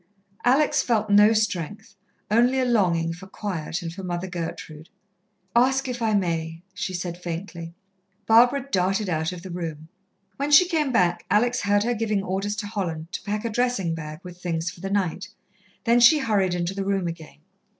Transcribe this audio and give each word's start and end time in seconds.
Alex 0.43 0.81
felt 0.81 1.11
no 1.11 1.31
strength, 1.31 1.93
only 2.31 2.59
a 2.59 2.65
longing 2.65 3.13
for 3.13 3.27
quiet 3.27 3.83
and 3.83 3.93
for 3.93 4.01
Mother 4.01 4.25
Gertrude. 4.27 4.89
"Ask 5.55 5.87
if 5.87 6.01
I 6.01 6.15
may," 6.15 6.63
she 6.73 6.91
said 6.91 7.21
faintly. 7.21 7.75
Barbara 8.25 8.67
darted 8.71 9.09
out 9.09 9.31
of 9.31 9.43
the 9.43 9.51
room. 9.51 9.89
When 10.37 10.49
she 10.49 10.67
came 10.67 10.91
back, 10.91 11.23
Alex 11.29 11.61
heard 11.61 11.83
her 11.83 11.93
giving 11.93 12.23
orders 12.23 12.55
to 12.55 12.65
Holland 12.65 13.11
to 13.11 13.21
pack 13.21 13.45
a 13.45 13.49
dressing 13.51 13.93
bag 13.93 14.21
with 14.23 14.41
things 14.41 14.71
for 14.71 14.79
the 14.79 14.89
night. 14.89 15.29
Then 15.83 15.99
she 15.99 16.17
hurried 16.17 16.55
into 16.55 16.73
the 16.73 16.83
room 16.83 17.07
again. 17.07 17.37